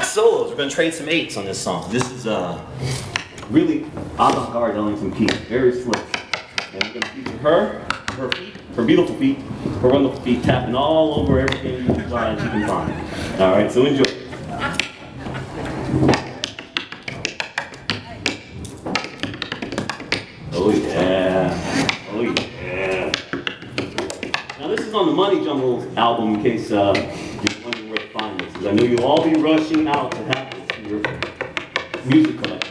Solos, 0.00 0.50
we're 0.50 0.56
gonna 0.56 0.70
trade 0.70 0.94
some 0.94 1.08
eights 1.08 1.36
on 1.36 1.44
this 1.44 1.58
song. 1.60 1.90
This 1.90 2.08
is 2.12 2.26
uh, 2.26 2.64
really 3.50 3.82
avant-garde 4.14 4.76
Ellington 4.76 5.12
Pete, 5.12 5.32
very 5.48 5.72
slick. 5.72 6.00
And 6.72 6.82
we're 6.84 7.00
gonna 7.00 7.14
feature 7.14 7.38
her, 7.38 7.86
her 8.14 8.30
feet, 8.32 8.54
her 8.76 8.84
beautiful 8.84 9.16
feet, 9.16 9.38
her 9.38 9.88
wonderful 9.88 10.20
feet, 10.22 10.44
tapping 10.44 10.76
all 10.76 11.20
over 11.20 11.40
everything 11.40 11.86
you 11.86 11.94
can 11.94 12.08
find. 12.08 12.40
You 12.40 12.48
can 12.48 12.66
find. 12.68 13.40
All 13.40 13.52
right, 13.52 13.70
so 13.70 13.84
enjoy. 13.84 14.04
Oh 20.52 20.70
yeah, 20.70 22.06
oh 22.10 22.20
yeah. 22.22 23.12
Now 24.60 24.68
this 24.68 24.80
is 24.80 24.94
on 24.94 25.06
the 25.06 25.12
Money 25.12 25.44
Jungle 25.44 25.86
album 25.98 26.34
in 26.34 26.42
case 26.42 26.70
uh, 26.70 26.94
I 28.66 28.72
know 28.72 28.84
you'll 28.84 29.04
all 29.04 29.24
be 29.24 29.34
rushing 29.40 29.88
out 29.88 30.12
to 30.12 30.18
have 30.18 30.68
this 30.68 30.86
your 30.86 31.00
music 32.04 32.42
collection. 32.42 32.69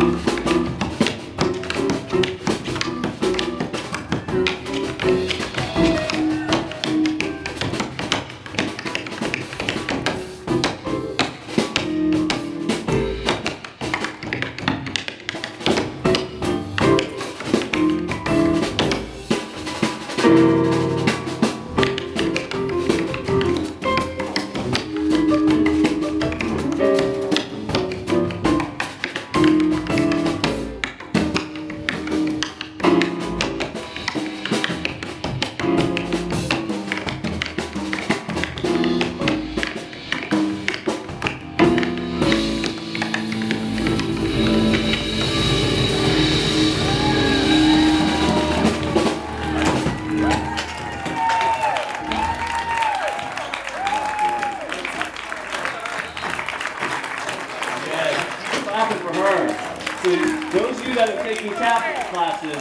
Yeah, 0.00 0.29
were. 59.30 59.48
So 60.02 60.10
those 60.58 60.80
of 60.80 60.86
you 60.86 60.94
that 60.94 61.08
have 61.10 61.22
taken 61.22 61.50
tap 61.54 62.10
classes, 62.10 62.56